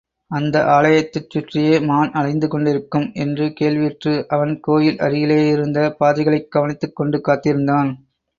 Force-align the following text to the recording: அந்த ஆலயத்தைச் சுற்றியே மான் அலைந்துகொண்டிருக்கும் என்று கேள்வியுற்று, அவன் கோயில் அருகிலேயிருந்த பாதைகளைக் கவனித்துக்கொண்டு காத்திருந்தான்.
அந்த 0.31 0.63
ஆலயத்தைச் 0.67 1.29
சுற்றியே 1.29 1.79
மான் 1.79 2.11
அலைந்துகொண்டிருக்கும் 2.11 3.05
என்று 3.15 3.53
கேள்வியுற்று, 3.59 4.25
அவன் 4.29 4.59
கோயில் 4.59 4.97
அருகிலேயிருந்த 4.99 5.95
பாதைகளைக் 5.99 6.51
கவனித்துக்கொண்டு 6.51 7.21
காத்திருந்தான். 7.21 7.91